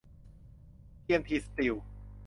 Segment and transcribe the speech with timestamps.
[1.01, 1.75] ทีเอ็มที สตีล